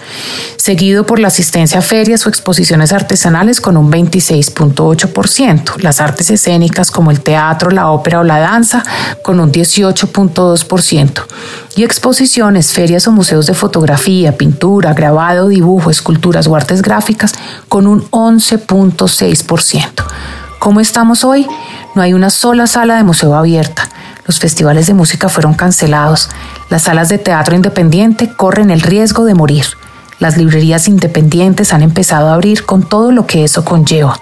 seguido 0.57 1.07
por 1.07 1.21
la 1.21 1.29
asistencia 1.29 1.79
a 1.79 1.83
ferias 1.83 2.27
o 2.27 2.31
exposiciones 2.31 2.93
artesanales 2.93 3.61
con 3.61 3.77
un 3.77 3.93
26.8%, 3.93 5.81
las 5.83 6.01
artes 6.01 6.31
escénicas 6.31 6.91
como 6.91 7.13
el 7.13 7.21
teatro, 7.21 7.71
la 7.71 7.91
ópera 7.91 8.19
o 8.19 8.25
la 8.25 8.41
danza 8.41 8.83
con 9.23 9.39
un 9.39 9.53
18.2%, 9.53 11.23
y 11.77 11.85
exposiciones, 11.85 12.73
ferias 12.73 13.07
o 13.07 13.13
museos 13.13 13.47
de 13.47 13.55
fotografía, 13.55 14.37
pintura, 14.37 14.95
grabado, 14.95 15.44
dibujo, 15.49 15.91
esculturas 15.91 16.47
o 16.47 16.57
artes 16.57 16.83
gráficas 16.83 17.33
con 17.69 17.87
un 17.87 18.03
11.6%. 18.11 20.05
¿Cómo 20.59 20.81
estamos 20.81 21.25
hoy? 21.25 21.47
No 21.95 22.03
hay 22.03 22.15
una 22.15 22.31
sola 22.31 22.67
sala 22.67 22.97
de 22.97 23.05
museo 23.05 23.35
abierta. 23.35 23.89
Los 24.27 24.39
festivales 24.39 24.87
de 24.87 24.95
música 24.95 25.29
fueron 25.29 25.55
cancelados. 25.55 26.31
Las 26.71 26.83
salas 26.83 27.09
de 27.09 27.19
teatro 27.19 27.55
independiente 27.55 28.33
corren 28.35 28.71
el 28.71 28.81
riesgo 28.81 29.25
de 29.25 29.35
morir. 29.35 29.67
Las 30.19 30.37
librerías 30.37 30.89
independientes 30.89 31.73
han 31.73 31.83
empezado 31.83 32.29
a 32.29 32.35
abrir 32.35 32.65
con 32.65 32.83
todo 32.83 33.13
lo 33.13 33.27
que 33.27 33.45
eso 33.45 33.65
conlleva. 33.65 34.19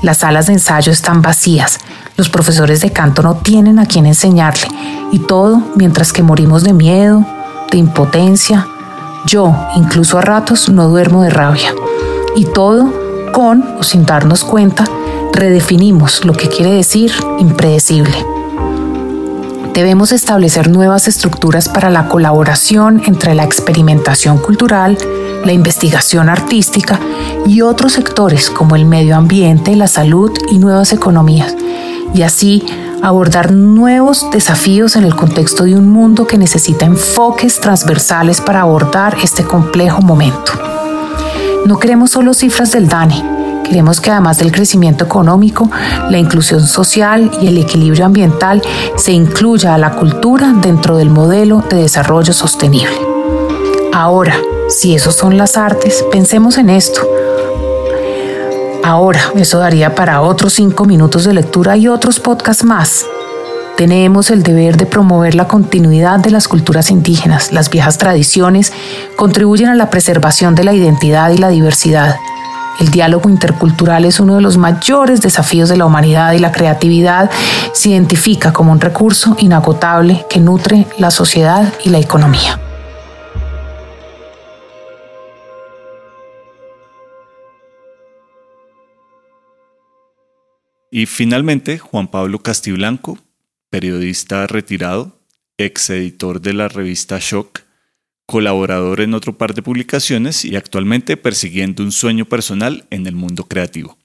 Las 0.00 0.18
salas 0.18 0.46
de 0.46 0.54
ensayo 0.54 0.90
están 0.90 1.22
vacías. 1.22 1.78
Los 2.16 2.30
profesores 2.30 2.80
de 2.80 2.90
canto 2.90 3.22
no 3.22 3.34
tienen 3.34 3.78
a 3.78 3.86
quién 3.86 4.06
enseñarle. 4.06 4.68
Y 5.12 5.18
todo 5.18 5.62
mientras 5.76 6.12
que 6.12 6.22
morimos 6.22 6.62
de 6.62 6.72
miedo, 6.72 7.26
de 7.70 7.78
impotencia. 7.78 8.66
Yo, 9.26 9.54
incluso 9.76 10.18
a 10.18 10.20
ratos, 10.20 10.68
no 10.68 10.88
duermo 10.88 11.22
de 11.22 11.30
rabia. 11.30 11.74
Y 12.36 12.44
todo 12.46 12.92
con 13.32 13.64
o 13.78 13.82
sin 13.82 14.04
darnos 14.06 14.44
cuenta, 14.44 14.84
redefinimos 15.32 16.24
lo 16.24 16.34
que 16.34 16.48
quiere 16.48 16.72
decir 16.72 17.12
impredecible. 17.38 18.14
Debemos 19.72 20.12
establecer 20.12 20.70
nuevas 20.70 21.08
estructuras 21.08 21.68
para 21.68 21.90
la 21.90 22.08
colaboración 22.08 23.02
entre 23.06 23.34
la 23.34 23.42
experimentación 23.42 24.38
cultural, 24.38 24.96
la 25.44 25.52
investigación 25.52 26.28
artística 26.28 27.00
y 27.44 27.62
otros 27.62 27.94
sectores 27.94 28.50
como 28.50 28.76
el 28.76 28.84
medio 28.84 29.16
ambiente, 29.16 29.74
la 29.74 29.88
salud 29.88 30.30
y 30.50 30.58
nuevas 30.58 30.92
economías 30.92 31.56
y 32.14 32.22
así 32.22 32.64
abordar 33.04 33.52
nuevos 33.52 34.30
desafíos 34.30 34.96
en 34.96 35.04
el 35.04 35.14
contexto 35.14 35.64
de 35.64 35.76
un 35.76 35.90
mundo 35.90 36.26
que 36.26 36.38
necesita 36.38 36.86
enfoques 36.86 37.60
transversales 37.60 38.40
para 38.40 38.62
abordar 38.62 39.18
este 39.22 39.44
complejo 39.44 40.00
momento. 40.00 40.52
No 41.66 41.78
queremos 41.78 42.12
solo 42.12 42.32
cifras 42.32 42.72
del 42.72 42.88
DANE, 42.88 43.62
queremos 43.62 44.00
que 44.00 44.10
además 44.10 44.38
del 44.38 44.52
crecimiento 44.52 45.04
económico, 45.04 45.70
la 46.08 46.16
inclusión 46.16 46.66
social 46.66 47.30
y 47.42 47.48
el 47.48 47.58
equilibrio 47.58 48.06
ambiental 48.06 48.62
se 48.96 49.12
incluya 49.12 49.74
a 49.74 49.78
la 49.78 49.90
cultura 49.90 50.54
dentro 50.62 50.96
del 50.96 51.10
modelo 51.10 51.62
de 51.68 51.76
desarrollo 51.76 52.32
sostenible. 52.32 52.96
Ahora, 53.92 54.38
si 54.70 54.94
esos 54.94 55.14
son 55.14 55.36
las 55.36 55.58
artes, 55.58 56.02
pensemos 56.10 56.56
en 56.56 56.70
esto 56.70 57.02
Ahora, 58.84 59.32
eso 59.34 59.60
daría 59.60 59.94
para 59.94 60.20
otros 60.20 60.52
cinco 60.52 60.84
minutos 60.84 61.24
de 61.24 61.32
lectura 61.32 61.74
y 61.78 61.88
otros 61.88 62.20
podcasts 62.20 62.64
más. 62.64 63.06
Tenemos 63.78 64.30
el 64.30 64.42
deber 64.42 64.76
de 64.76 64.84
promover 64.84 65.34
la 65.34 65.48
continuidad 65.48 66.18
de 66.18 66.30
las 66.30 66.48
culturas 66.48 66.90
indígenas. 66.90 67.50
Las 67.50 67.70
viejas 67.70 67.96
tradiciones 67.96 68.74
contribuyen 69.16 69.70
a 69.70 69.74
la 69.74 69.88
preservación 69.88 70.54
de 70.54 70.64
la 70.64 70.74
identidad 70.74 71.30
y 71.30 71.38
la 71.38 71.48
diversidad. 71.48 72.16
El 72.78 72.90
diálogo 72.90 73.30
intercultural 73.30 74.04
es 74.04 74.20
uno 74.20 74.34
de 74.34 74.42
los 74.42 74.58
mayores 74.58 75.22
desafíos 75.22 75.70
de 75.70 75.78
la 75.78 75.86
humanidad 75.86 76.34
y 76.34 76.38
la 76.38 76.52
creatividad 76.52 77.30
se 77.72 77.88
identifica 77.88 78.52
como 78.52 78.70
un 78.70 78.82
recurso 78.82 79.34
inagotable 79.38 80.26
que 80.28 80.40
nutre 80.40 80.86
la 80.98 81.10
sociedad 81.10 81.72
y 81.84 81.88
la 81.88 82.00
economía. 82.00 82.60
Y 90.96 91.06
finalmente, 91.06 91.76
Juan 91.78 92.06
Pablo 92.06 92.38
Castiblanco, 92.38 93.18
periodista 93.68 94.46
retirado, 94.46 95.18
ex 95.58 95.90
editor 95.90 96.40
de 96.40 96.52
la 96.52 96.68
revista 96.68 97.18
Shock, 97.20 97.62
colaborador 98.26 99.00
en 99.00 99.14
otro 99.14 99.36
par 99.36 99.54
de 99.54 99.62
publicaciones 99.62 100.44
y 100.44 100.54
actualmente 100.54 101.16
persiguiendo 101.16 101.82
un 101.82 101.90
sueño 101.90 102.26
personal 102.26 102.84
en 102.90 103.08
el 103.08 103.16
mundo 103.16 103.42
creativo. 103.48 103.98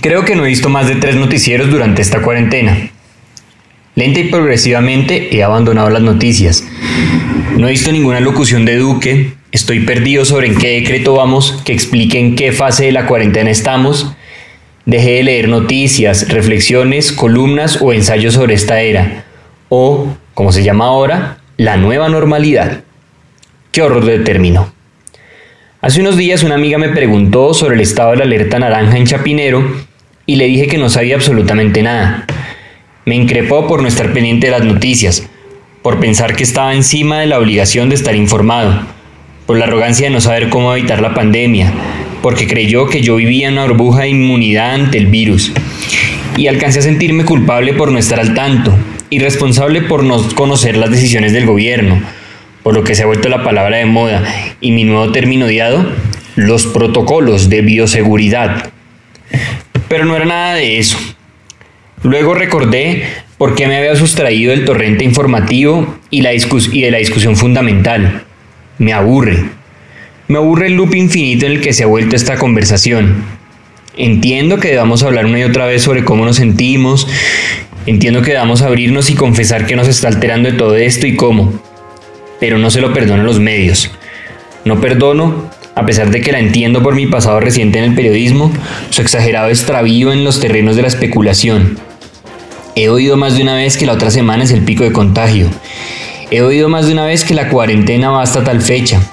Creo 0.00 0.24
que 0.24 0.36
no 0.36 0.44
he 0.44 0.50
visto 0.50 0.68
más 0.68 0.86
de 0.86 0.94
tres 0.94 1.16
noticieros 1.16 1.68
durante 1.68 2.02
esta 2.02 2.22
cuarentena. 2.22 2.92
Lenta 3.96 4.20
y 4.20 4.28
progresivamente 4.28 5.36
he 5.36 5.42
abandonado 5.42 5.90
las 5.90 6.02
noticias. 6.02 6.64
No 7.56 7.66
he 7.66 7.72
visto 7.72 7.90
ninguna 7.90 8.20
locución 8.20 8.64
de 8.64 8.76
Duque, 8.76 9.34
estoy 9.50 9.80
perdido 9.80 10.24
sobre 10.24 10.46
en 10.46 10.56
qué 10.56 10.68
decreto 10.68 11.14
vamos 11.14 11.60
que 11.64 11.72
explique 11.72 12.20
en 12.20 12.36
qué 12.36 12.52
fase 12.52 12.84
de 12.84 12.92
la 12.92 13.08
cuarentena 13.08 13.50
estamos 13.50 14.14
Dejé 14.84 15.12
de 15.12 15.22
leer 15.22 15.48
noticias, 15.48 16.28
reflexiones, 16.28 17.12
columnas 17.12 17.80
o 17.80 17.92
ensayos 17.92 18.34
sobre 18.34 18.54
esta 18.54 18.80
era, 18.80 19.24
o, 19.68 20.08
como 20.34 20.50
se 20.50 20.64
llama 20.64 20.86
ahora, 20.86 21.38
la 21.56 21.76
nueva 21.76 22.08
normalidad. 22.08 22.82
Qué 23.70 23.80
horror 23.80 24.04
de 24.04 24.18
término. 24.18 24.72
Hace 25.80 26.00
unos 26.00 26.16
días 26.16 26.42
una 26.42 26.56
amiga 26.56 26.78
me 26.78 26.88
preguntó 26.88 27.54
sobre 27.54 27.76
el 27.76 27.80
estado 27.80 28.10
de 28.10 28.16
la 28.16 28.24
alerta 28.24 28.58
naranja 28.58 28.96
en 28.96 29.06
Chapinero 29.06 29.64
y 30.26 30.34
le 30.34 30.46
dije 30.46 30.66
que 30.66 30.78
no 30.78 30.88
sabía 30.88 31.14
absolutamente 31.14 31.82
nada. 31.82 32.26
Me 33.04 33.14
increpó 33.14 33.68
por 33.68 33.82
no 33.82 33.88
estar 33.88 34.12
pendiente 34.12 34.48
de 34.48 34.52
las 34.52 34.64
noticias, 34.64 35.28
por 35.82 36.00
pensar 36.00 36.34
que 36.34 36.42
estaba 36.42 36.74
encima 36.74 37.20
de 37.20 37.26
la 37.26 37.38
obligación 37.38 37.88
de 37.88 37.94
estar 37.94 38.16
informado, 38.16 38.84
por 39.46 39.58
la 39.58 39.66
arrogancia 39.66 40.08
de 40.08 40.12
no 40.12 40.20
saber 40.20 40.48
cómo 40.48 40.74
evitar 40.74 41.00
la 41.00 41.14
pandemia, 41.14 41.72
porque 42.22 42.46
creyó 42.46 42.86
que 42.86 43.02
yo 43.02 43.16
vivía 43.16 43.48
en 43.48 43.54
una 43.54 43.66
burbuja 43.66 44.02
de 44.02 44.10
inmunidad 44.10 44.74
ante 44.74 44.98
el 44.98 45.06
virus. 45.06 45.52
y 46.36 46.46
alcancé 46.46 46.78
a 46.78 46.82
sentirme 46.82 47.26
culpable 47.26 47.74
por 47.74 47.92
no 47.92 47.98
estar 47.98 48.18
al 48.18 48.32
tanto 48.32 48.74
y 49.10 49.18
responsable 49.18 49.82
por 49.82 50.02
no 50.02 50.26
conocer 50.34 50.78
las 50.78 50.90
decisiones 50.90 51.34
del 51.34 51.44
gobierno, 51.44 52.00
por 52.62 52.74
lo 52.74 52.84
que 52.84 52.94
se 52.94 53.02
ha 53.02 53.06
vuelto 53.06 53.28
la 53.28 53.44
palabra 53.44 53.76
de 53.76 53.84
moda 53.84 54.24
y 54.60 54.72
mi 54.72 54.84
nuevo 54.84 55.12
término 55.12 55.44
odiado, 55.44 55.84
los 56.36 56.66
protocolos 56.66 57.50
de 57.50 57.60
bioseguridad. 57.60 58.70
Pero 59.88 60.06
no 60.06 60.16
era 60.16 60.24
nada 60.24 60.54
de 60.54 60.78
eso. 60.78 60.96
Luego 62.02 62.32
recordé 62.32 63.04
por 63.36 63.54
qué 63.54 63.66
me 63.66 63.76
había 63.76 63.94
sustraído 63.96 64.52
del 64.52 64.64
torrente 64.64 65.04
informativo 65.04 65.98
y, 66.10 66.26
y 66.26 66.80
de 66.80 66.90
la 66.90 66.98
discusión 66.98 67.36
fundamental. 67.36 68.24
Me 68.78 68.92
aburre. 68.92 69.61
Me 70.32 70.38
aburre 70.38 70.68
el 70.68 70.76
loop 70.76 70.94
infinito 70.94 71.44
en 71.44 71.52
el 71.52 71.60
que 71.60 71.74
se 71.74 71.82
ha 71.82 71.86
vuelto 71.86 72.16
esta 72.16 72.38
conversación. 72.38 73.22
Entiendo 73.98 74.58
que 74.60 74.68
debamos 74.68 75.02
hablar 75.02 75.26
una 75.26 75.38
y 75.38 75.42
otra 75.42 75.66
vez 75.66 75.82
sobre 75.82 76.06
cómo 76.06 76.24
nos 76.24 76.36
sentimos, 76.36 77.06
entiendo 77.84 78.22
que 78.22 78.30
debamos 78.30 78.62
abrirnos 78.62 79.10
y 79.10 79.14
confesar 79.14 79.66
que 79.66 79.76
nos 79.76 79.88
está 79.88 80.08
alterando 80.08 80.50
de 80.50 80.56
todo 80.56 80.74
esto 80.74 81.06
y 81.06 81.16
cómo, 81.16 81.52
pero 82.40 82.56
no 82.56 82.70
se 82.70 82.80
lo 82.80 82.94
perdono 82.94 83.20
a 83.20 83.26
los 83.26 83.40
medios. 83.40 83.90
No 84.64 84.80
perdono, 84.80 85.50
a 85.74 85.84
pesar 85.84 86.10
de 86.10 86.22
que 86.22 86.32
la 86.32 86.38
entiendo 86.38 86.82
por 86.82 86.94
mi 86.94 87.06
pasado 87.06 87.38
reciente 87.38 87.80
en 87.80 87.84
el 87.84 87.94
periodismo, 87.94 88.50
su 88.88 89.02
exagerado 89.02 89.50
extravío 89.50 90.14
en 90.14 90.24
los 90.24 90.40
terrenos 90.40 90.76
de 90.76 90.82
la 90.82 90.88
especulación. 90.88 91.78
He 92.74 92.88
oído 92.88 93.18
más 93.18 93.36
de 93.36 93.42
una 93.42 93.56
vez 93.56 93.76
que 93.76 93.84
la 93.84 93.92
otra 93.92 94.10
semana 94.10 94.44
es 94.44 94.50
el 94.50 94.62
pico 94.62 94.82
de 94.82 94.92
contagio. 94.92 95.48
He 96.30 96.40
oído 96.40 96.70
más 96.70 96.86
de 96.86 96.94
una 96.94 97.04
vez 97.04 97.22
que 97.22 97.34
la 97.34 97.50
cuarentena 97.50 98.08
va 98.08 98.22
hasta 98.22 98.42
tal 98.42 98.62
fecha. 98.62 99.11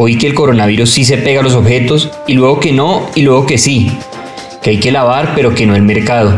Oí 0.00 0.16
que 0.16 0.28
el 0.28 0.34
coronavirus 0.34 0.90
sí 0.90 1.04
se 1.04 1.18
pega 1.18 1.40
a 1.40 1.42
los 1.42 1.54
objetos 1.54 2.12
y 2.28 2.34
luego 2.34 2.60
que 2.60 2.72
no 2.72 3.10
y 3.16 3.22
luego 3.22 3.46
que 3.46 3.58
sí 3.58 3.90
que 4.62 4.70
hay 4.70 4.78
que 4.78 4.92
lavar 4.92 5.32
pero 5.34 5.56
que 5.56 5.66
no 5.66 5.74
el 5.74 5.82
mercado. 5.82 6.36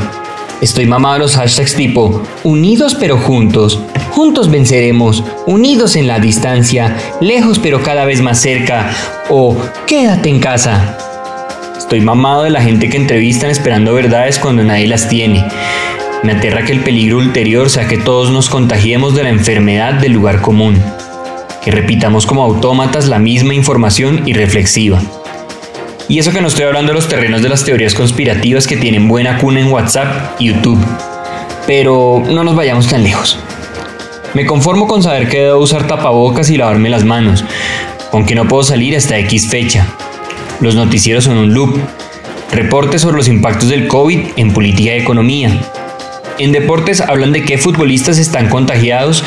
Estoy 0.63 0.87
mamado 0.87 1.17
de 1.17 1.21
los 1.21 1.37
hashtags 1.37 1.75
tipo 1.75 2.23
unidos 2.43 2.97
pero 2.99 3.19
juntos, 3.19 3.79
juntos 4.13 4.51
venceremos, 4.51 5.23
unidos 5.45 5.97
en 5.97 6.07
la 6.07 6.21
distancia, 6.21 6.97
lejos 7.21 7.59
pero 7.59 7.83
cada 7.83 8.07
vez 8.07 8.23
más 8.23 8.41
cerca 8.41 8.93
o 9.29 9.55
quédate 9.87 10.31
en 10.31 10.41
casa. 10.41 10.97
Estoy 11.77 12.01
mamado 12.01 12.45
de 12.45 12.51
la 12.51 12.63
gente 12.63 12.89
que 12.89 12.97
entrevistan 12.97 13.51
esperando 13.51 13.93
verdades 13.93 14.39
cuando 14.39 14.65
nadie 14.65 14.87
las 14.87 15.07
tiene. 15.11 15.45
Me 16.23 16.33
aterra 16.33 16.65
que 16.65 16.73
el 16.73 16.81
peligro 16.81 17.19
ulterior 17.19 17.69
sea 17.69 17.87
que 17.87 17.99
todos 17.99 18.31
nos 18.31 18.49
contagiemos 18.49 19.15
de 19.15 19.25
la 19.25 19.29
enfermedad 19.29 19.93
del 19.93 20.13
lugar 20.13 20.41
común, 20.41 20.83
que 21.63 21.71
repitamos 21.71 22.27
como 22.27 22.43
autómatas 22.43 23.09
la 23.09 23.19
misma 23.19 23.55
información 23.55 24.27
irreflexiva. 24.27 25.01
Y 26.09 26.19
eso 26.19 26.33
que 26.33 26.41
no 26.41 26.49
estoy 26.49 26.65
hablando 26.65 26.93
de 26.93 26.97
los 26.97 27.09
terrenos 27.09 27.43
de 27.43 27.49
las 27.49 27.65
teorías 27.65 27.95
conspirativas 27.95 28.67
que 28.67 28.77
tienen 28.77 29.07
buena 29.07 29.39
cuna 29.39 29.61
en 29.61 29.71
WhatsApp 29.71 30.41
y 30.41 30.47
YouTube. 30.47 30.85
Pero 31.67 32.23
no 32.29 32.43
nos 32.43 32.57
vayamos 32.57 32.89
tan 32.89 33.05
lejos. 33.05 33.39
Me 34.35 34.47
conformo 34.47 34.87
con 34.87 35.03
saber 35.03 35.29
que 35.29 35.43
debo 35.43 35.61
usar 35.61 35.87
tapabocas 35.87 36.51
y 36.51 36.57
lavarme 36.57 36.89
las 36.89 37.05
manos, 37.05 37.45
aunque 38.13 38.35
no 38.35 38.49
puedo 38.49 38.63
salir 38.63 38.97
hasta 38.97 39.19
X 39.19 39.49
fecha. 39.49 39.87
Los 40.61 40.75
noticieros 40.75 41.25
son 41.25 41.37
un 41.37 41.55
loop. 41.55 41.79
Reportes 42.53 43.03
sobre 43.03 43.17
los 43.17 43.29
impactos 43.29 43.69
del 43.69 43.87
COVID 43.87 44.31
en 44.37 44.53
política 44.53 44.97
y 44.97 45.01
economía. 45.01 45.57
En 46.41 46.53
deportes 46.53 47.03
hablan 47.03 47.33
de 47.33 47.45
qué 47.45 47.59
futbolistas 47.59 48.17
están 48.17 48.49
contagiados, 48.49 49.23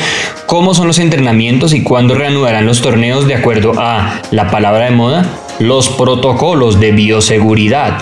cómo 0.46 0.74
son 0.74 0.88
los 0.88 0.98
entrenamientos 0.98 1.72
y 1.72 1.84
cuándo 1.84 2.16
reanudarán 2.16 2.66
los 2.66 2.82
torneos 2.82 3.28
de 3.28 3.36
acuerdo 3.36 3.74
a 3.78 4.20
la 4.32 4.50
palabra 4.50 4.86
de 4.86 4.90
moda 4.90 5.24
los 5.60 5.90
protocolos 5.90 6.80
de 6.80 6.90
bioseguridad. 6.90 7.98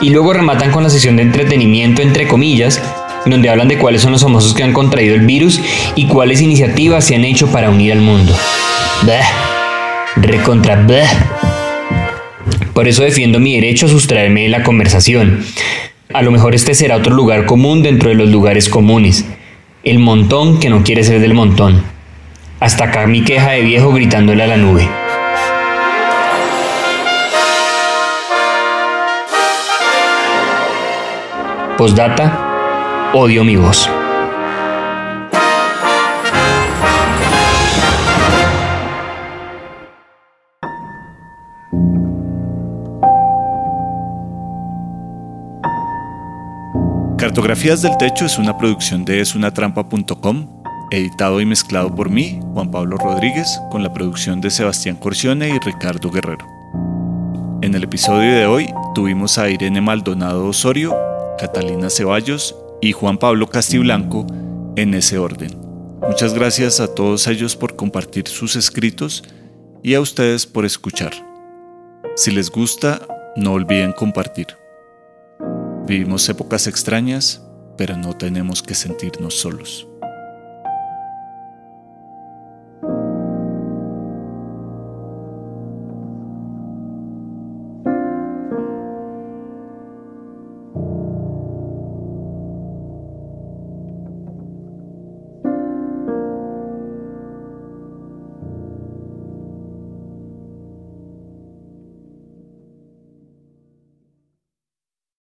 Y 0.00 0.08
luego 0.08 0.32
rematan 0.32 0.70
con 0.70 0.82
la 0.82 0.88
sesión 0.88 1.16
de 1.16 1.22
entretenimiento, 1.22 2.00
entre 2.00 2.26
comillas, 2.26 2.80
donde 3.26 3.50
hablan 3.50 3.68
de 3.68 3.76
cuáles 3.76 4.00
son 4.00 4.12
los 4.12 4.22
famosos 4.22 4.54
que 4.54 4.62
han 4.62 4.72
contraído 4.72 5.14
el 5.14 5.26
virus 5.26 5.60
y 5.94 6.06
cuáles 6.06 6.40
iniciativas 6.40 7.04
se 7.04 7.16
han 7.16 7.26
hecho 7.26 7.48
para 7.48 7.68
unir 7.68 7.92
al 7.92 8.00
mundo. 8.00 8.34
Recontra 10.16 10.86
Por 12.72 12.88
eso 12.88 13.02
defiendo 13.02 13.38
mi 13.38 13.54
derecho 13.54 13.84
a 13.84 13.90
sustraerme 13.90 14.44
de 14.44 14.48
la 14.48 14.62
conversación. 14.62 15.44
A 16.14 16.22
lo 16.22 16.30
mejor 16.30 16.54
este 16.54 16.74
será 16.74 16.94
otro 16.94 17.12
lugar 17.12 17.44
común 17.44 17.82
dentro 17.82 18.08
de 18.08 18.14
los 18.14 18.28
lugares 18.28 18.68
comunes. 18.68 19.26
El 19.82 19.98
montón 19.98 20.60
que 20.60 20.70
no 20.70 20.84
quiere 20.84 21.02
ser 21.02 21.18
del 21.18 21.34
montón. 21.34 21.82
Hasta 22.60 22.84
acá 22.84 23.08
mi 23.08 23.24
queja 23.24 23.50
de 23.50 23.62
viejo 23.62 23.92
gritándole 23.92 24.44
a 24.44 24.46
la 24.46 24.56
nube. 24.56 24.88
Postdata, 31.76 33.10
odio 33.12 33.42
mi 33.42 33.56
voz. 33.56 33.90
Cartografías 47.34 47.82
del 47.82 47.96
Techo 47.96 48.26
es 48.26 48.38
una 48.38 48.56
producción 48.56 49.04
de 49.04 49.20
esunatrampa.com, 49.20 50.62
editado 50.92 51.40
y 51.40 51.44
mezclado 51.44 51.92
por 51.92 52.08
mí, 52.08 52.38
Juan 52.52 52.70
Pablo 52.70 52.96
Rodríguez, 52.96 53.60
con 53.72 53.82
la 53.82 53.92
producción 53.92 54.40
de 54.40 54.50
Sebastián 54.50 54.94
Corcione 54.94 55.48
y 55.48 55.58
Ricardo 55.58 56.12
Guerrero. 56.12 56.46
En 57.60 57.74
el 57.74 57.82
episodio 57.82 58.36
de 58.36 58.46
hoy 58.46 58.72
tuvimos 58.94 59.36
a 59.38 59.50
Irene 59.50 59.80
Maldonado 59.80 60.46
Osorio 60.46 60.96
Catalina 61.36 61.90
Ceballos 61.90 62.54
y 62.80 62.92
Juan 62.92 63.18
Pablo 63.18 63.48
Castiblanco 63.48 64.28
en 64.76 64.94
ese 64.94 65.18
orden. 65.18 65.58
Muchas 66.06 66.34
gracias 66.34 66.78
a 66.78 66.94
todos 66.94 67.26
ellos 67.26 67.56
por 67.56 67.74
compartir 67.74 68.28
sus 68.28 68.54
escritos 68.54 69.24
y 69.82 69.94
a 69.94 70.00
ustedes 70.00 70.46
por 70.46 70.64
escuchar. 70.64 71.12
Si 72.14 72.30
les 72.30 72.48
gusta, 72.48 73.00
no 73.34 73.54
olviden 73.54 73.90
compartir. 73.90 74.46
Vivimos 75.86 76.26
épocas 76.30 76.66
extrañas, 76.66 77.42
pero 77.76 77.96
no 77.96 78.16
tenemos 78.16 78.62
que 78.62 78.74
sentirnos 78.74 79.34
solos. 79.34 79.86